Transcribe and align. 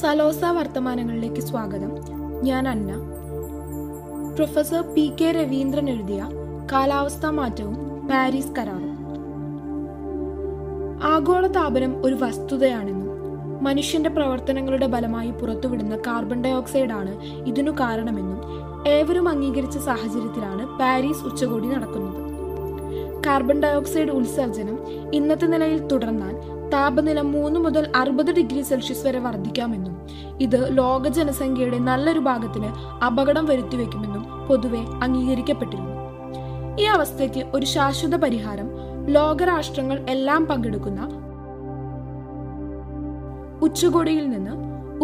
സലോസ 0.00 0.44
വർത്തമാനങ്ങളിലേക്ക് 0.44 1.40
സ്വാഗതം. 1.40 1.92
ഞാൻ 2.42 2.68
Anna. 2.68 2.92
Professor 4.34 4.80
P 4.94 5.12
K 5.20 5.32
Ravindran 5.32 5.90
എഴുതിയ 5.90 6.28
കാലാവസ്ഥാ 6.72 7.30
മാറ്റവും 7.30 7.74
പാരീസ് 8.08 8.52
കരാറും. 8.58 8.96
ആഗോള 11.02 11.46
താപനം 11.46 12.04
ഒരു 12.04 12.14
വസ്തുതയാണെന്നും 12.14 13.10
മനുഷ്യന്റെ 13.64 14.10
പ്രവർത്തനങ്ങളുടെ 14.10 14.90
ഫലമായി 14.90 15.30
പുറത്തുവിടുന്ന 15.30 15.96
കാർബൺ 15.96 16.44
ഡൈ 16.44 16.52
ഓക്സൈഡാണ് 16.52 17.22
ഇതിനു 17.22 17.70
കാരണമെന്നും 17.70 18.40
ഏവരും 18.88 19.28
അംഗീകരിച്ച 19.28 19.78
സാഹചര്യത്തിലാണ് 19.78 20.78
പാരീസ് 20.78 21.24
ഉച്ചകോടി 21.24 21.66
നടക്കുന്നത്. 21.66 22.34
കാർബൺ 23.26 23.62
ഡയോക്സൈഡ് 23.62 24.08
ഉത്സർജനം 24.08 24.78
ഇന്നത്തെ 25.14 25.46
നിലയിൽ 25.46 25.86
തുടർന്നാൽ 25.86 26.53
താപനില 26.74 27.20
മൂന്ന് 27.20 27.60
മുതൽ 27.60 27.92
അറുപത് 27.96 28.30
ഡിഗ്രി 28.32 28.62
സെൽഷ്യസ് 28.62 29.06
വരെ 29.06 29.18
വർദ്ധിക്കാമെന്നും 29.18 29.94
ഇത് 30.40 30.78
ലോക 30.78 31.08
ജനസംഖ്യയുടെ 31.08 31.78
നല്ലൊരു 31.78 32.18
ഭാഗത്തിന് 32.18 32.70
അപകടം 33.04 33.46
വരുത്തിവെക്കുമെന്നും 33.46 34.24
പൊതുവെ 34.48 34.82
അംഗീകരിക്കപ്പെട്ടിരുന്നു. 35.02 35.94
ഈ 36.80 36.84
അവസ്ഥയ്ക്ക് 36.84 37.42
ഒരു 37.54 37.66
ശാശ്വത 37.66 38.14
പരിഹാരം 38.16 38.70
ലോകരാഷ്ട്രങ്ങൾ 39.06 39.98
എല്ലാം 40.08 40.46
പങ്കെടുക്കുന്ന 40.46 41.00
ഉച്ചകോടിയിൽ 43.62 44.30
നിന്ന് 44.30 44.50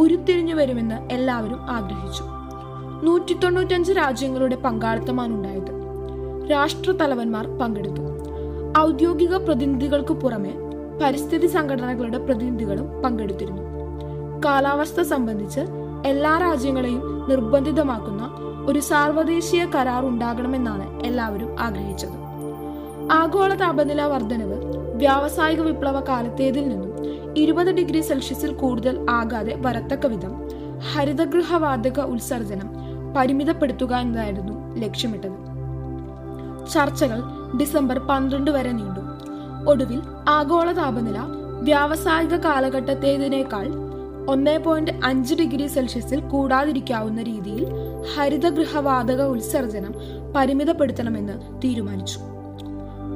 ഉരുത്തിരിഞ്ഞു 0.00 0.54
വരുമെന്ന് 0.54 1.12
എല്ലാവരും 1.12 1.60
ആഗ്രഹിച്ചു. 1.70 2.24
നൂറ്റി 3.04 3.34
തൊണ്ണൂറ്റഞ്ച് 3.34 3.92
രാജ്യങ്ങളുടെ 3.92 4.56
പങ്കാളിത്തമാണ് 4.56 5.32
ഉണ്ടായത്. 5.34 5.72
രാഷ്ട്രതലവന്മാർ 6.50 7.46
പങ്കെടുത്തു. 7.58 8.02
ഔദ്യോഗിക 8.78 9.36
പ്രതിനിധികൾക്ക് 9.36 10.14
പുറമെ 10.14 10.52
പരിസ്ഥിതി 11.00 11.46
സംഘടനകളുടെ 11.46 12.18
പ്രതിനിധികളും 12.18 13.02
പങ്കെടുത്തിരുന്നു. 13.02 13.62
കാലാവസ്ഥ 14.44 15.00
സംബന്ധിച്ച് 15.02 15.60
എല്ലാ 16.06 16.38
രാജ്യങ്ങളെയും 16.38 17.02
നിർബന്ധിതമാക്കുന്ന 17.30 18.22
ഒരു 18.66 18.80
സാർവദേശീയ 18.80 19.66
കരാർ 19.66 20.06
ഉണ്ടാകണമെന്നാണ് 20.06 21.06
എല്ലാവരും 21.06 21.60
ആഗ്രഹിച്ചത്. 21.60 22.16
ആഗോള 23.12 23.54
താപനില 23.54 24.02
വർധനവ് 24.02 24.58
വ്യാവസായിക 24.96 25.60
വിപ്ലവ 25.60 26.00
കാലത്തേതിൽ 26.00 26.68
നിന്നും 26.68 26.90
ഇരുപത് 27.36 27.70
ഡിഗ്രി 27.70 28.00
സെൽഷ്യസിൽ 28.00 28.52
കൂടുതൽ 28.52 29.06
ആകാതെ 29.10 29.54
വരത്തക്ക 29.56 30.06
വിധം 30.06 30.32
ഹരിതഗൃഹവാതക 30.92 32.00
ഉത്സർജനം 32.00 32.68
പരിമിതപ്പെടുത്തുക 33.16 33.94
എന്നതായിരുന്നു 33.94 34.76
ലക്ഷ്യമിട്ടത്. 34.76 35.38
ചർച്ചകൾ 36.70 37.20
ഡിസംബർ 37.60 37.98
പന്ത്രണ്ട് 37.98 38.50
വരെ 38.50 38.72
നീണ്ടു. 38.72 38.99
ഒടുവിൽ 39.68 40.02
ആഗോള 40.28 40.72
താപനില 40.72 41.18
വ്യാവസായിക 41.60 42.36
കാലഘട്ടത്തേതിനേക്കാൾ 42.36 43.66
ഒന്നേ 44.28 44.56
പോയിന്റ് 44.56 44.90
അഞ്ച് 45.04 45.34
ഡിഗ്രി 45.34 45.66
സെൽഷ്യസിൽ 45.66 46.20
കൂടാതിരിക്കാവുന്ന 46.20 47.22
രീതിയിൽ 47.22 47.66
ഹരിതഗൃഹവാതക 48.16 49.22
ഉത്സർജനം 49.22 49.94
പരിമിതപ്പെടുത്തണമെന്ന് 50.36 51.62
തീരുമാനിച്ചു. 51.64 52.20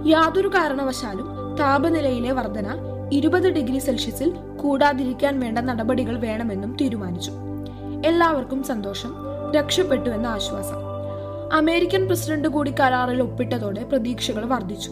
യാതൊരു 0.06 0.48
കാരണവശാലും 0.48 1.56
താപനിലയിലെ 1.60 2.32
വർധന 2.32 2.66
ഇരുപത് 3.12 3.48
ഡിഗ്രി 3.50 3.78
സെൽഷ്യസിൽ 3.78 4.32
കൂടാതിരിക്കാൻ 4.62 5.40
വേണ്ട 5.40 5.58
നടപടികൾ 5.58 6.18
വേണമെന്നും 6.18 6.76
തീരുമാനിച്ചു. 6.80 7.32
എല്ലാവർക്കും 8.06 8.62
സന്തോഷം. 8.62 9.14
രക്ഷപ്പെട്ടുവെന്ന 9.54 10.26
ആശ്വാസം. 10.26 10.76
അമേരിക്കൻ 11.52 12.06
പ്രസിഡന്റ് 12.06 12.48
കൂടി 12.48 12.74
കരാറിൽ 12.80 13.22
ഒപ്പിട്ടതോടെ 13.22 13.84
പ്രതീക്ഷകൾ 13.84 14.44
വർദ്ധിച്ചു. 14.44 14.90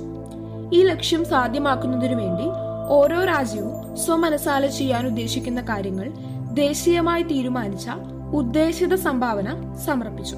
ഈ 0.72 0.82
ലക്ഷ്യം 0.82 1.24
സാധ്യമാക്കുന്നതിനു 1.24 2.14
വേണ്ടി 2.14 2.44
ഓരോ 2.88 3.24
രാജ്യവും 3.24 3.96
സ്വമനസാല 3.96 4.66
ചെയ്യാൻ 4.66 5.06
ഉദ്ദേശിക്കുന്ന 5.06 5.60
കാര്യങ്ങൾ 5.60 6.12
ദേശീയമായി 6.52 7.22
തീരുമാനിച്ച 7.22 7.90
ഉദ്ദേശിത 8.34 8.94
സംഭാവന 8.94 9.74
സമർപ്പിച്ചു. 9.86 10.36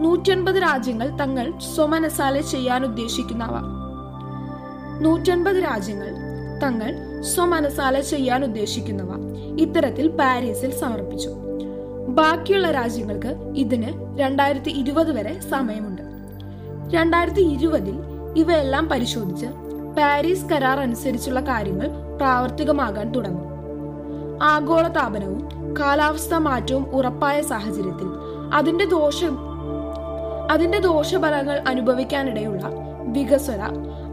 നൂറ്റൻപത് 0.00 0.54
രാജ്യങ്ങൾ 0.54 1.16
തങ്ങൾ 1.16 1.52
സ്വമനസാല 1.74 2.40
ചെയ്യാൻ 2.40 2.84
ഉദ്ദേശിക്കുന്നവ. 2.84 3.50
നൂറ്റൻപത് 5.00 5.56
രാജ്യങ്ങൾ 5.56 6.08
തങ്ങൾ 6.62 7.22
സ്വമനസാല 7.22 8.00
ചെയ്യാൻ 8.00 8.44
ഉദ്ദേശിക്കുന്നവ. 8.44 9.08
ഇത്തരത്തിൽ 9.60 10.08
പാരീസിൽ 10.08 10.70
സമർപ്പിച്ചു. 10.70 11.30
ബാക്കിയുള്ള 12.08 12.70
രാജ്യങ്ങൾക്ക് 12.70 13.52
ഇതിന് 13.56 14.18
രണ്ടായിരത്തി 14.20 14.70
ഇരുപത് 14.70 15.16
വരെ 15.16 15.40
സമയമുണ്ട്. 15.40 16.02
രണ്ടായിരത്തി 16.96 17.40
ഇരുപതിൽ 17.40 18.09
ഇവയെല്ലാം 18.36 18.88
പരിശോധിച്ച് 18.88 19.46
പാരീസ് 19.98 20.46
കരാർ 20.46 20.80
അനുസരിച്ചുള്ള 20.80 21.40
കാര്യങ്ങൾ 21.40 21.88
പ്രാവർത്തികമാകാൻ 22.16 23.12
തുടങ്ങും. 23.12 23.50
ആഗോള 24.42 24.88
താപനവും 24.88 25.48
കാലാവസ്ഥാ 25.80 26.38
മാറ്റവും 26.38 26.86
ഉറപ്പായ 26.90 27.42
സാഹചര്യത്തിൽ 27.42 28.06
അതിന്റെ 28.54 28.84
ദോഷം 28.84 29.38
അതിന്റെ 30.50 30.78
ദോഷഫലങ്ങൾ 30.78 31.64
അനുഭവിക്കാനിടയുള്ള 31.68 32.70
വികസന 33.02 33.60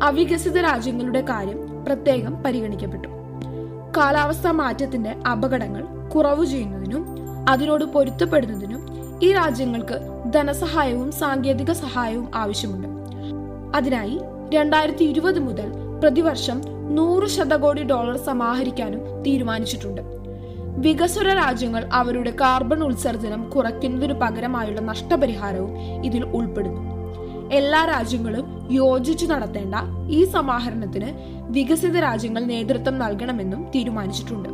അവികസിത 0.03 0.57
രാജ്യങ്ങളുടെ 0.57 1.21
കാര്യം 1.21 1.85
പ്രത്യേകം 1.85 2.43
പരിഗണിക്കപ്പെട്ടു. 2.43 3.07
കാലാവസ്ഥാ 3.97 4.51
മാറ്റത്തിന്റെ 4.51 5.15
അപകടങ്ങൾ 5.31 6.09
കുറവ് 6.09 6.45
ചെയ്യുന്നതിനും 6.45 7.05
അതിനോട് 7.49 7.83
പൊരുത്തപ്പെടുന്നതിനും 7.83 8.85
ഈ 9.23 9.33
രാജ്യങ്ങൾക്ക് 9.33 9.99
ധനസഹായവും 10.33 11.11
സാങ്കേതിക 11.11 11.71
സഹായവും 11.71 12.31
ആവശ്യമുണ്ട്. 12.35 12.96
അതിനായി 13.75 14.19
രണ്ടായിരത്തി 14.53 15.03
ഇരുപത് 15.03 15.39
മുതൽ 15.39 15.99
പ്രതിവർഷം 16.03 16.61
നൂറ് 16.95 17.27
ശതകോടി 17.27 17.83
ഡോളർ 17.83 18.17
സമാഹരിക്കാനും 18.17 19.23
തീരുമാനിച്ചിട്ടുണ്ട്. 19.23 20.01
വികസ്വര 20.77 21.27
രാജ്യങ്ങൾ 21.33 21.89
അവരുടെ 21.91 22.31
കാർബൺ 22.41 22.83
ഉത്സർജനം 22.83 23.49
കുറയ്ക്കുന്നതിനു 23.49 24.13
പകരമായുള്ള 24.13 24.81
നഷ്ടപരിഹാരവും 24.81 26.03
ഇതിൽ 26.05 26.23
ഉൾപ്പെടുന്നു. 26.23 26.97
എല്ലാ 27.51 27.85
രാജ്യങ്ങളും 27.85 28.67
യോജിച്ചു 28.71 29.25
നടത്തേണ്ട 29.25 29.75
ഈ 30.11 30.23
സമാഹരണത്തിന് 30.23 31.37
വികസിത 31.51 31.99
രാജ്യങ്ങൾ 31.99 32.43
നേതൃത്വം 32.43 32.99
നൽകണമെന്നും 32.99 33.71
തീരുമാനിച്ചിട്ടുണ്ട്. 33.75 34.49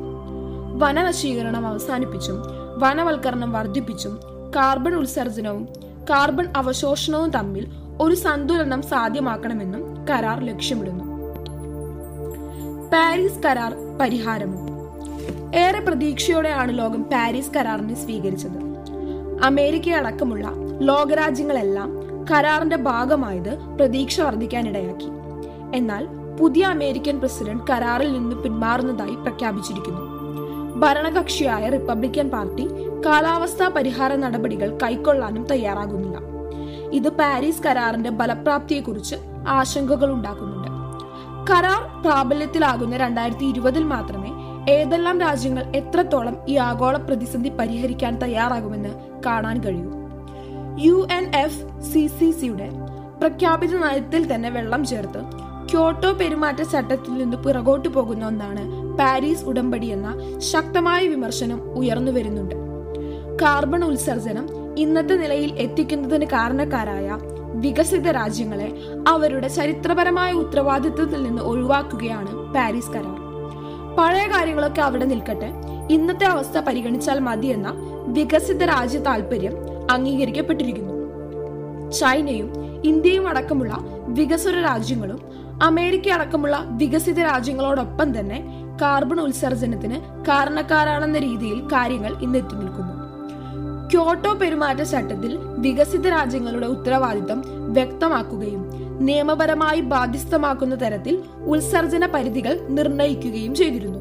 വനനശീകരണം 0.76 1.68
അവസാനിപ്പിച്ചും 1.68 2.44
വനവൽക്കരണം 2.78 3.52
വർദ്ധിപ്പിച്ചും 3.52 4.20
കാർബൺ 4.56 4.96
ഉത്സർജനവും 4.96 5.68
കാർബൺ 6.10 6.48
അവശോഷണവും 6.56 7.30
തമ്മിൽ 7.30 7.83
ഒരു 8.02 8.16
സന്തുലനം 8.16 8.82
സാധ്യമാക്കണമെന്നും 8.82 10.08
കരാർ 10.08 10.44
ലക്ഷ്യമിടുന്നു. 10.44 11.04
പാരീസ് 12.94 13.44
കരാർ 13.44 13.74
പരിഹാരമോ? 14.02 14.68
ഏറെ 15.56 15.80
പ്രതീക്ഷയോടെയാണ് 15.80 16.78
ലോകം 16.78 17.04
പാരീസ് 17.04 17.54
കരാറിനെ 17.54 17.96
സ്വീകരിച്ചത്. 17.96 18.58
അമേരിക്ക 19.44 19.90
അടക്കമുള്ള 19.90 20.52
ലോകരാജ്യങ്ങളെല്ലാം 20.80 21.90
കരാറിന്റെ 22.32 22.76
ഭാഗമായത് 22.76 23.58
പ്രതീക്ഷ 23.80 24.22
വർദ്ധിക്കാനിടയാക്കി. 24.22 25.08
എന്നാൽ 25.76 26.08
പുതിയ 26.40 26.64
അമേരിക്കൻ 26.64 27.20
പ്രസിഡന്റ് 27.20 27.64
കരാറിൽ 27.70 28.14
നിന്ന് 28.14 28.36
പിന്മാറുന്നതായി 28.36 29.16
പ്രഖ്യാപിച്ചിരിക്കുന്നു. 29.16 30.02
ഭരണകക്ഷിയായ 30.76 31.70
റിപ്പബ്ലിക്കൻ 31.70 32.30
പാർട്ടി 32.30 32.68
കാലാവസ്ഥാ 33.06 33.68
പരിഹാര 33.68 34.16
നടപടികൾ 34.16 34.78
കൈക്കൊള്ളാനും 34.84 35.44
തയ്യാറാകുന്നില്ല. 35.44 36.33
ഇത് 36.94 37.10
പാരീസ് 37.10 37.64
കരാറിന്റെ 37.64 38.10
ഫലപ്രാപ്തിയെക്കുറിച്ച് 38.10 39.16
ആശങ്കകൾ 39.48 40.10
ഉണ്ടാക്കുന്നുണ്ട്. 40.14 40.70
കരാർ 41.50 41.82
പ്രാബല്യത്തിലാകുന്ന 42.04 42.98
രണ്ടായിരത്തി 42.98 43.46
ഇരുപതിൽ 43.46 43.84
മാത്രമേ 43.84 44.32
ഏതെല്ലാം 44.72 45.20
രാജ്യങ്ങൾ 45.20 45.64
എത്രത്തോളം 45.76 46.36
ഈ 46.48 46.58
ആഗോള 46.58 46.98
പ്രതിസന്ധി 46.98 47.50
പരിഹരിക്കാൻ 47.60 48.14
തയ്യാറാകുമെന്ന് 48.22 48.92
കാണാൻ 49.26 49.58
കഴിയൂ. 49.64 49.90
U 50.86 51.08
N 51.12 51.26
F 51.36 51.62
C 51.92 52.08
C 52.08 52.32
സിയുടെ 52.32 52.70
പ്രഖ്യാപിത 53.20 53.74
നയത്തിൽ 53.76 54.34
തന്നെ 54.34 54.50
വെള്ളം 54.50 54.86
ചേർത്ത് 54.86 55.22
ക്യോട്ടോ 55.72 56.10
പെരുമാറ്റ 56.12 56.62
ചട്ടത്തിൽ 56.64 57.14
നിന്ന് 57.18 57.38
പിറകോട്ടു 57.38 57.90
പോകുന്ന 57.90 58.28
ഒന്നാണ് 58.28 58.64
പാരീസ് 58.98 59.46
ഉടമ്പടി 59.46 59.88
എന്ന 59.88 60.10
ശക്തമായ 60.52 61.08
വിമർശനം 61.08 61.60
ഉയർന്നു 61.76 62.12
വരുന്നുണ്ട് 62.12 62.56
കാർബൺ 63.42 63.84
ഉത്സർജനം 63.86 64.46
ഇന്നത്തെ 64.78 65.14
നിലയിൽ 65.14 65.56
എത്തിക്കുന്നതിന് 65.56 66.26
കാരണക്കാരായ 66.26 67.18
വികസിത 67.56 68.12
രാജ്യങ്ങളെ 68.12 68.78
അവരുടെ 69.08 69.48
ചരിത്രപരമായ 69.48 70.34
ഉത്തരവാദിത്വത്തിൽ 70.34 71.24
നിന്ന് 71.24 71.42
ഒഴിവാക്കുകയാണ് 71.42 72.54
പാരീസ് 72.54 72.92
കരാർ. 72.92 73.20
പഴയ 73.98 74.28
കാര്യങ്ങളൊക്കെ 74.28 74.82
അവിടെ 74.82 75.06
നിൽക്കട്ടെ. 75.06 75.52
ഇന്നത്തെ 75.90 76.26
അവസ്ഥ 76.26 76.60
പരിഗണിച്ചാൽ 76.60 77.20
മതിയെന്ന 77.20 77.74
വികസിത 78.08 78.64
രാജ്യ 78.64 79.00
താല്പര്യം 79.00 79.54
അംഗീകരിക്കപ്പെട്ടിരിക്കുന്നു. 79.92 80.94
ചൈനയും 81.92 82.54
ഇന്ത്യയും 82.86 83.28
അടക്കമുള്ള 83.28 83.78
വികസ്വര 84.08 84.62
രാജ്യങ്ങളും 84.62 85.22
അമേരിക്ക 85.64 86.10
അടക്കമുള്ള 86.10 86.66
വികസിത 86.70 87.20
രാജ്യങ്ങളോടൊപ്പം 87.20 88.20
തന്നെ 88.20 88.66
കാർബൺ 88.82 89.22
ഉത്സർജനത്തിന് 89.22 90.26
കാരണക്കാരാണെന്ന 90.26 91.18
രീതിയിൽ 91.18 91.60
കാര്യങ്ങൾ 91.60 92.18
ഇന്ന് 92.22 92.38
എത്തി 92.38 92.56
നിൽക്കുന്നു. 92.56 93.03
ക്യോട്ടോ 93.94 94.34
പെരുമാറ്റച്ചട്ടത്തിൽ 94.34 95.38
വികസിത 95.42 96.08
രാജ്യങ്ങളുടെ 96.08 96.68
ഉത്തരവാദിത്തം 96.68 97.44
വ്യക്തമാക്കുകയും 97.74 98.70
നിയമപരമായി 99.00 99.82
ബാധ്യസ്ഥമാക്കുന്ന 99.82 100.82
തരത്തിൽ 100.82 101.24
ഉത്സർജന 101.46 102.06
പരിധികൾ 102.06 102.60
നിർണയിക്കുകയും 102.70 103.56
ചെയ്തിരുന്നു. 103.56 104.00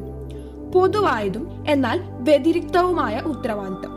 പൊതുവായതും 0.71 1.65
എന്നാൽ 1.67 2.01
വ്യതിരിക്തവുമായ 2.07 3.21
ഉത്തരവാദിത്തം. 3.25 3.91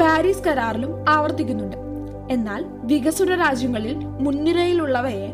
പാരീസ് 0.00 0.44
കരാറിലും 0.44 1.04
ആവർത്തിക്കുന്നുണ്ട്. 1.08 1.76
എന്നാൽ 2.30 2.64
വികസന 2.68 3.34
രാജ്യങ്ങളിൽ 3.34 3.96
മുൻനിരയിലുള്ളവയെ 3.96 5.28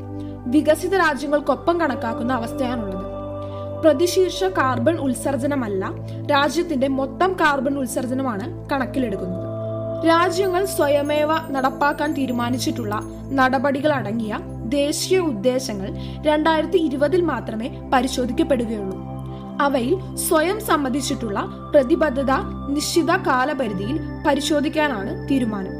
വികസിത 0.46 0.94
രാജ്യങ്ങൾക്കൊപ്പം 0.96 1.80
കണക്കാക്കുന്ന 1.80 2.32
അവസ്ഥയാണുള്ളത്. 2.32 3.01
പ്രതിശീർഷ 3.84 4.44
കാർബൺ 4.44 4.96
ഉത്സർജനമല്ല 4.96 5.92
രാജ്യത്തിന്റെ 6.30 6.88
മൊത്തം 6.88 7.32
കാർബൺ 7.32 7.78
ഉത്സർജനമാണ് 7.78 8.68
കണക്കിലെടുക്കുന്നത്. 8.72 9.48
രാജ്യങ്ങൾ 10.06 10.64
സ്വയമേവ 10.64 11.32
നടപ്പാക്കാൻ 11.50 12.12
തീരുമാനിച്ചിട്ടുള്ള 12.12 13.00
നടപടികൾ 13.32 13.92
അടങ്ങിയ 13.92 14.38
ദേശീയ 14.64 15.18
ഉദ്ദേശങ്ങൾ 15.18 15.88
രണ്ടായിരത്തി 16.26 16.76
ഇരുപതിൽ 16.76 17.22
മാത്രമേ 17.22 17.68
പരിശോധിക്കപ്പെടുകയുള്ളൂ. 17.92 18.98
അവയിൽ 19.60 20.16
സ്വയം 20.16 20.60
സംബന്ധിച്ചിട്ടുള്ള 20.60 21.40
പ്രതിബദ്ധത 21.74 22.32
നിശ്ചിത 22.68 23.16
കാലപരിധിയിൽ 23.16 23.98
പരിശോധിക്കാനാണ് 24.26 25.28
തീരുമാനം. 25.30 25.72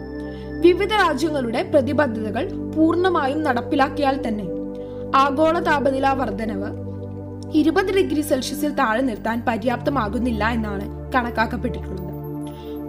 വിവിധ 0.61 0.93
രാജ്യങ്ങളുടെ 0.95 1.63
പ്രതിബദ്ധതകൾ 1.63 2.51
പൂർണമായും 2.77 3.43
നടപ്പിലാക്കിയാൽ 3.43 4.29
തന്നെ 4.29 4.45
ആഗോള 5.17 5.59
താപനില 5.59 6.09
വർധനവ് 6.09 6.82
ഇരുപത് 7.61 7.91
ഡിഗ്രി 7.97 8.21
സെൽഷ്യസിൽ 8.21 8.71
താഴെ 8.75 9.01
നിർത്താൻ 9.01 9.43
പര്യാപ്തമാകുന്നില്ല 9.49 10.49
എന്നാണ് 10.49 10.85
കണക്കാക്കപ്പെട്ടിട്ടുള്ളത്. 11.15 12.09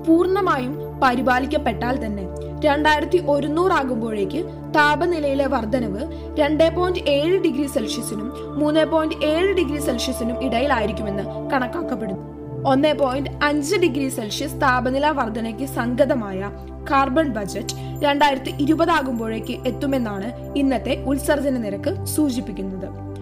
പൂർണമായും 0.05 0.73
പരിപാലിക്കപ്പെട്ടാൽ 1.03 2.05
തന്നെ 2.05 2.25
രണ്ടായിരത്തി 2.65 3.17
ഒരുന്നൂറാകുമ്പോഴേക്ക് 3.17 4.41
താപനിലയിലെ 4.75 5.45
വർധനവ് 5.45 6.03
രണ്ട് 6.39 6.75
പോയിന്റ് 6.75 6.99
ഏഴ് 7.09 7.37
ഡിഗ്രി 7.45 7.67
സെൽഷ്യസിനും 7.67 8.29
മൂന്ന് 8.59 8.85
പോയിന്റ് 8.85 9.25
ഏഴ് 9.25 9.53
ഡിഗ്രി 9.53 9.79
സെൽഷ്യസിനും 9.81 10.43
ഇടയിലായിരിക്കുമെന്ന് 10.43 11.23
കണക്കാക്കപ്പെടുന്നു. 11.51 12.25
ഒന്ന് 12.71 12.93
പോയിന്റ് 12.93 13.29
അഞ്ച് 13.43 13.75
ഡിഗ്രി 13.75 14.09
സെൽഷ്യസ് 14.09 14.61
താപനില 14.61 15.07
വർധനയ്ക്ക് 15.09 15.65
സംഗതമായ 15.65 16.51
കാർബൺ 16.91 17.27
ബജറ്റ് 17.29 17.75
രണ്ടായിരത്തി 17.99 18.53
ഇരുപതാകുമ്പോഴേക്ക് 18.63 19.55
എത്തുമെന്നാണ് 19.65 20.53
ഇന്നത്തെ 20.55 21.03
ഉത്സർജന 21.03 21.57
നിരക്ക് 21.57 22.05
സൂചിപ്പിക്കുന്നത്. 22.05 23.12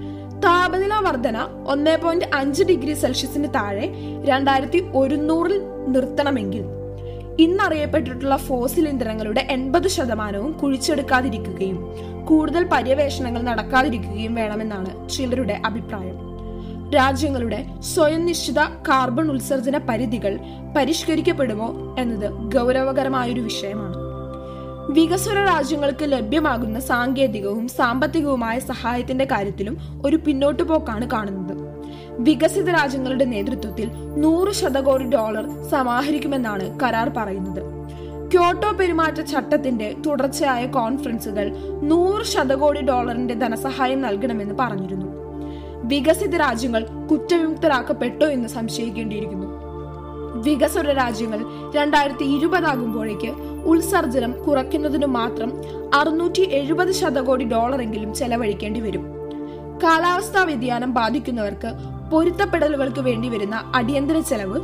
താപനില 0.43 0.93
വർധന 0.93 1.37
ഒന്ന് 1.67 1.97
പോയിന്റ് 2.03 2.25
അഞ്ച് 2.33 2.63
ഡിഗ്രി 2.63 2.93
സെൽഷ്യസിന് 2.93 3.47
താഴെ 3.55 3.85
രണ്ടായിരത്തി 4.25 4.79
ഒരുന്നൂറിൽ 4.95 5.57
നിർത്തണമെങ്കിൽ. 5.87 6.63
ഇന്നറിയപ്പെട്ടിട്ടുള്ള 7.39 8.37
ഫോസിൽ 8.37 8.89
ഇന്ധനങ്ങളുടെ 8.89 9.47
എൺപത് 9.49 9.87
ശതമാനവും 9.87 10.51
കുഴിച്ചെടുക്കാതിരിക്കുകയും 10.51 11.77
കൂടുതൽ 12.25 12.63
പര്യവേഷണങ്ങൾ 12.73 13.41
നടക്കാതിരിക്കുകയും 13.41 14.35
വേണമെന്നാണ് 14.35 15.09
ചിലരുടെ 15.09 15.61
അഭിപ്രായം. 15.65 16.17
രാജ്യങ്ങളുടെ 16.95 17.65
സ്വയം 17.93 18.25
നിശ്ചിത 18.25 18.59
കാർബൺ 18.89 19.31
ഉത്സർജന 19.31 19.77
പരിധികൾ 19.89 20.39
പരിഷ്കരിക്കപ്പെടുമോ 20.77 21.95
എന്നത് 21.99 22.29
ഗൗരവകരമായൊരു 22.31 23.41
വിഷയമാണ്. 23.41 24.00
വികസ്വര 24.91 25.35
രാജ്യങ്ങൾക്ക് 25.35 26.11
ലഭ്യമാകുന്ന 26.11 26.79
സാങ്കേതികവും 26.79 27.67
സാമ്പത്തികവുമായ 27.67 28.59
സഹായത്തിന്റെ 28.59 29.25
കാര്യത്തിലും 29.25 29.77
ഒരു 30.05 30.15
പിന്നോട്ടുപോക്കാണ് 30.15 31.11
കാണുന്നത്. 31.11 31.57
വികസിത 32.19 32.69
രാജ്യങ്ങളുടെ 32.69 33.25
നേതൃത്വത്തിൽ 33.25 33.91
നൂറ് 34.17 34.51
ശതകോടി 34.51 35.03
ഡോളർ 35.03 35.69
സമാഹരിക്കുമെന്നാണ് 35.69 36.79
കരാർ 36.79 37.11
പറയുന്നത്. 37.17 37.61
ക്യോട്ടോ 38.31 38.71
പെരുമാറ്റ 38.71 39.21
ചട്ടത്തിന്റെ 39.21 39.95
തുടർച്ചയായ 40.05 40.65
കോൺഫറൻസുകൾ 40.65 41.55
നൂറ് 41.83 42.23
ശതകോടി 42.23 42.81
ഡോളറിന്റെ 42.81 43.33
ധനസഹായം 43.33 44.01
നൽകണമെന്ന് 44.01 44.55
പറഞ്ഞിരുന്നു. 44.59 45.07
വികസിത 45.83 46.35
രാജ്യങ്ങൾ 46.35 46.85
കുറ്റവിമുക്തരാക്കപ്പെട്ടോ 47.11 48.27
എന്ന് 48.27 48.49
സംശയിക്കേണ്ടിയിരിക്കുന്നു. 48.49 49.61
വികസ്വര 50.43 50.91
രാജ്യങ്ങൾ 50.91 51.39
രണ്ടായിരത്തി 51.75 52.23
ഇരുപതാകുമ്പോഴേക്ക് 52.23 53.50
ഉത്സർജനം 53.71 54.43
കുറയ്ക്കുന്നതിനു 54.43 55.05
മാത്രം 55.05 55.51
അറുന്നൂറ്റി 55.93 56.41
എഴുപത് 56.41 56.91
ശതകോടി 56.91 57.45
ഡോളറെങ്കിലും 57.45 58.13
ചെലവഴിക്കേണ്ടി 58.13 58.79
വരും. 58.79 59.05
കാലാവസ്ഥാ 59.83 60.43
വ്യതിയാനം 60.43 60.93
ബാധിക്കുന്നവർക്ക് 60.93 61.69
പൊരുത്തപ്പെടലുകൾക്ക് 62.11 62.99
വേണ്ടി 62.99 63.29
വരുന്ന 63.29 63.71
അടിയന്തര 63.75 64.19
ചെലവ് 64.19 64.59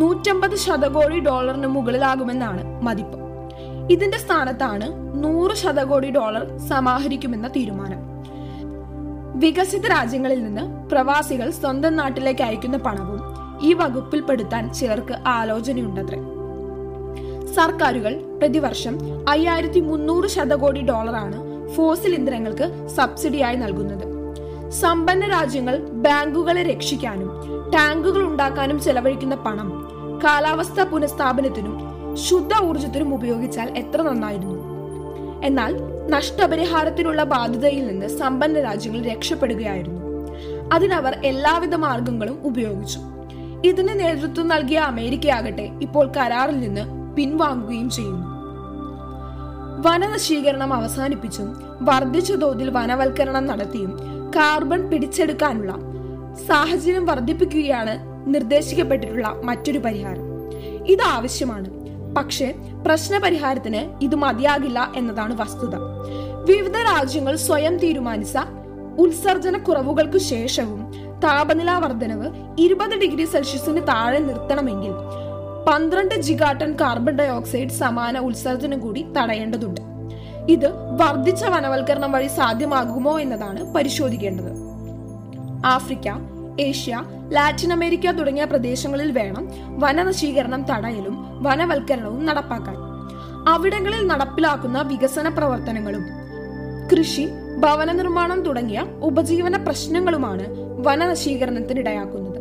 നൂറ്റമ്പത് 0.00 0.56
ശതകോടി 0.56 1.20
ഡോളറിന് 1.20 1.66
മുകളിലാകുമെന്നാണ് 1.66 2.82
മതിപ്പ്. 2.82 3.18
ഇതിന്റെ 3.90 4.18
സ്ഥാനത്താണ് 4.18 4.86
നൂറ് 5.24 5.54
ശതകോടി 5.54 6.10
ഡോളർ 6.10 6.58
സമാഹരിക്കുമെന്ന 6.58 7.48
തീരുമാനം. 7.48 8.00
വികസിത 9.34 9.86
രാജ്യങ്ങളിൽ 9.86 10.44
നിന്ന് 10.44 10.90
പ്രവാസികൾ 10.90 11.50
സ്വന്തം 11.50 11.96
നാട്ടിലേക്ക് 11.96 12.42
അയക്കുന്ന 12.42 12.76
പണവും 12.76 13.20
ഈ 13.62 13.72
വകുപ്പിൽപ്പെടുത്താൻ 13.72 14.72
ചിലർക്ക് 14.72 15.14
ആലോചനയുണ്ടത്രേ. 15.26 16.18
സർക്കാരുകൾ 17.54 18.14
പ്രതിവർഷം 18.38 18.98
അയ്യായിരത്തി 19.28 19.80
മുന്നൂറ് 19.80 20.28
ശതകോടി 20.28 20.80
ഡോളറാണ് 20.80 21.68
ഫോസിൽ 21.74 22.14
ഇന്ധനങ്ങൾക്ക് 22.14 22.88
സബ്സിഡിയായി 22.88 23.56
നൽകുന്നത്. 23.56 24.08
സമ്പന്ന 24.70 25.28
രാജ്യങ്ങൾ 25.28 25.78
ബാങ്കുകളെ 25.78 26.62
രക്ഷിക്കാനും 26.62 27.28
ടാങ്കുകൾ 27.74 28.22
ഉണ്ടാക്കാനും 28.22 28.80
ചെലവഴിക്കുന്ന 28.80 29.34
പണം 29.34 29.88
കാലാവസ്ഥ 30.24 30.80
പുനഃസ്ഥാപനത്തിനും 30.80 31.78
ശുദ്ധ 32.16 32.62
ഊർജത്തിനും 32.62 33.14
ഉപയോഗിച്ചാൽ 33.14 33.78
എത്ര 33.78 34.02
നന്നായിരുന്നു. 34.02 34.58
എന്നാൽ 35.44 35.76
നഷ്ടപരിഹാരത്തിനുള്ള 36.08 37.22
ബാധ്യതയിൽ 37.22 37.86
നിന്ന് 37.86 38.06
സമ്പന്ന 38.06 38.60
രാജ്യങ്ങൾ 38.60 39.04
രക്ഷപ്പെടുകയായിരുന്നു. 39.04 40.00
അതിനവർ 40.72 41.18
എല്ലാവിധ 41.24 41.74
മാർഗങ്ങളും 41.74 42.38
ഉപയോഗിച്ചു. 42.44 42.98
ഇതിന് 43.64 44.00
നേതൃത്വം 44.00 44.48
നൽകിയ 44.48 44.78
അമേരിക്കയാകട്ടെ 44.78 45.70
ഇപ്പോൾ 45.82 46.12
കരാറിൽ 46.16 46.60
നിന്ന് 46.60 46.97
പിൻവാങ്ങുകയും 47.18 47.90
ചെയ്യുന്നു. 47.90 48.26
വനനശീകരണം 49.86 50.74
അവസാനിപ്പിച്ചും 50.74 51.62
വർദ്ധിച്ച 51.80 52.32
തോതിൽ 52.32 52.70
വനവൽക്കരണം 52.70 53.46
നടത്തിയും 53.46 53.98
കാർബൺ 54.36 54.90
പിടിച്ചെടുക്കാനുള്ള 54.90 55.74
സാഹചര്യം 56.48 57.06
വർദ്ധിപ്പിക്കുകയാണ് 57.06 57.98
നിർദ്ദേശിക്കപ്പെട്ടിട്ടുള്ള 58.34 59.28
മറ്റൊരു 59.44 59.78
പരിഹാരം. 59.78 60.22
ഇത് 60.86 61.02
ആവശ്യമാണ്. 61.02 61.68
പക്ഷേ 62.14 62.54
പ്രശ്നപരിഹാരത്തിന് 62.86 64.04
ഇത് 64.04 64.14
മതിയാകില്ല 64.14 64.92
എന്നതാണ് 64.96 65.40
വസ്തുത. 65.40 65.74
വിവിധ 66.46 66.76
രാജ്യങ്ങൾ 66.76 67.36
സ്വയം 67.36 67.76
തീരുമാനിച്ച 67.76 68.38
ഉത്സർജന 68.98 69.58
കുറവുകൾക്ക് 69.58 70.18
ശേഷവും 70.18 70.92
താപനില 71.24 71.70
വർധനവ് 71.70 72.30
ഇരുപത് 72.58 72.98
ഡിഗ്രി 72.98 73.24
സെൽഷ്യസിന് 73.24 73.82
താഴെ 73.82 74.18
നിർത്തണമെങ്കിൽ 74.18 74.92
പന്ത്രണ്ട് 75.68 76.14
ജിഗാട്ടൺ 76.14 76.76
കാർബൺ 76.80 77.14
ഡൈ 77.16 77.28
ഓക്സൈഡ് 77.28 77.68
സമാന 77.68 78.18
ഉത്സർജനം 78.18 78.78
കൂടി 78.80 79.06
തടയേണ്ടതുണ്ട്. 79.16 79.80
ഇത് 80.48 80.68
വർദ്ധിച്ച 81.00 81.44
വനവൽക്കരണം 81.44 82.12
വഴി 82.12 82.26
സാധ്യമാകുമോ 82.26 83.18
എന്നതാണ് 83.20 83.74
പരിശോധിക്കേണ്ടത്. 83.74 84.52
ആഫ്രിക്ക 85.66 86.08
ഏഷ്യ 86.60 87.02
ലാറ്റിൻ 87.32 87.72
അമേരിക്ക 87.72 88.10
തുടങ്ങിയ 88.10 88.44
പ്രദേശങ്ങളിൽ 88.44 89.12
വേണം 89.12 89.44
വനനശീകരണം 89.78 90.62
തടയലും 90.70 91.16
വനവൽക്കരണവും 91.42 92.26
നടപ്പാക്കാൻ. 92.26 92.78
അവിടങ്ങളിൽ 93.48 94.06
നടപ്പിലാക്കുന്ന 94.06 94.82
വികസന 94.82 95.28
പ്രവർത്തനങ്ങളും 95.28 96.06
കൃഷി 96.92 97.26
ഭവന 97.58 97.92
നിർമ്മാണം 97.92 98.40
തുടങ്ങിയ 98.42 98.80
ഉപജീവന 99.02 99.56
പ്രശ്നങ്ങളുമാണ് 99.56 100.46
വനനശീകരണത്തിനിടയാക്കുന്നത്. 100.86 102.40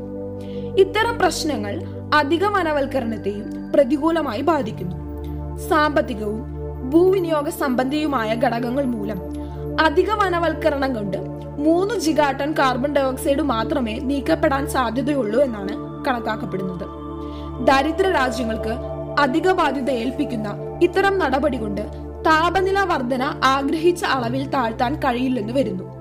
ഇത്തരം 0.80 1.18
പ്രശ്നങ്ങൾ 1.20 1.76
അധിക 2.14 2.46
വനവൽക്കരണത്തെയും 2.46 3.72
പ്രതികൂലമായി 3.74 4.42
ബാധിക്കുന്നു. 4.42 4.96
സാമ്പത്തികവും 5.70 6.44
ഭൂവിനിയോഗ 6.90 7.50
സംബന്ധിയുമായ 7.50 8.36
ഘടകങ്ങൾ 8.36 8.84
മൂലം 8.84 9.20
അധിക 9.82 10.12
വനവൽക്കരണം 10.12 10.94
കൊണ്ട് 10.94 11.18
മൂന്ന് 11.58 12.00
ജിഗാട്ടൺ 12.00 12.54
കാർബൺ 12.54 12.94
ഡയോക്സൈഡ് 12.94 13.42
മാത്രമേ 13.42 14.00
നീക്കപ്പെടാൻ 14.00 14.68
സാധ്യതയുള്ളൂ 14.68 15.40
എന്നാണ് 15.40 16.04
കണക്കാക്കപ്പെടുന്നത്. 16.08 16.86
ദരിദ്ര 17.66 18.12
രാജ്യങ്ങൾക്ക് 18.12 18.70
അധിക 19.20 19.52
ബാധ്യത 19.52 19.90
ഏൽപ്പിക്കുന്ന 19.90 20.80
ഇത്തരം 20.84 21.20
നടപടി 21.20 21.58
കൊണ്ട് 21.58 21.82
താപനില 22.26 22.80
വർധന 22.80 23.24
ആഗ്രഹിച്ച 23.44 24.06
അളവിൽ 24.06 24.50
താഴ്ത്താൻ 24.50 24.96
കഴിയില്ലെന്ന് 24.96 25.54
വരുന്നു. 25.54 25.97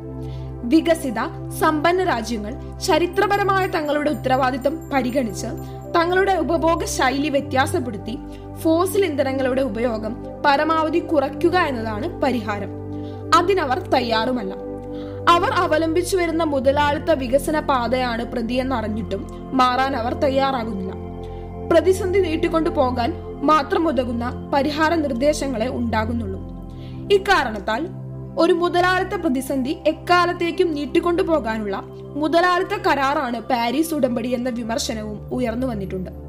വികസിത 0.68 1.20
സമ്പന്ന 1.60 2.04
രാജ്യങ്ങൾ 2.04 2.78
ചരിത്രപരമായ 2.78 3.66
തങ്ങളുടെ 3.66 4.10
ഉത്തരവാദിത്തം 4.10 4.90
പരിഗണിച്ച് 4.90 5.46
തങ്ങളുടെ 5.96 6.32
ഉപഭോഗ 6.32 6.84
ശൈലി 6.84 7.28
വ്യത്യാസപ്പെടുത്തി 7.28 8.18
ഫോസിൽ 8.62 9.04
ഇന്ധനങ്ങളുടെ 9.04 9.62
ഉപയോഗം 9.62 10.26
പരമാവധി 10.46 10.98
കുറയ്ക്കുക 10.98 11.58
എന്നതാണ് 11.58 12.20
പരിഹാരം. 12.20 12.68
അതിനവർ 13.34 13.78
തയ്യാറുമല്ല. 13.78 14.54
അവർ 15.28 15.50
അവലംബിച്ചു 15.50 16.16
വരുന്ന 16.16 16.44
മുതലാളിത്ത 16.44 17.10
വികസന 17.10 17.60
പാതയാണ് 17.60 18.24
പ്രതിയെന്നറിഞ്ഞിട്ടും 18.24 19.50
മാറാൻ 19.52 19.96
അവർ 19.96 20.14
തയ്യാറാകുന്നില്ല. 20.14 20.92
പ്രതിസന്ധി 21.72 22.18
നീട്ടിക്കൊണ്ടു 22.18 22.70
പോകാൻ 22.70 23.12
മാത്രം 23.42 23.88
ഉതകുന്ന 23.88 24.50
പരിഹാര 24.54 24.94
നിർദ്ദേശങ്ങളെ 24.94 25.68
ഉണ്ടാകുന്നുള്ളൂ. 25.68 26.40
ഇക്കാരണത്താൽ 27.12 27.86
ഒരു 28.38 28.52
മുതലാളിത്ത 28.52 29.14
പ്രതിസന്ധി 29.14 29.72
എക്കാലത്തേക്കും 29.86 30.74
നീട്ടിക്കൊണ്ടു 30.74 31.22
പോകാനുള്ള 31.22 31.76
മുതലാളിത്ത 32.22 32.74
കരാറാണ് 32.86 33.38
പാരീസ് 33.40 33.94
ഉടമ്പടി 33.94 34.28
എന്ന 34.28 34.48
വിമർശനവും 34.50 35.18
ഉയർന്നു 35.32 35.66
വന്നിട്ടുണ്ട്. 35.66 36.25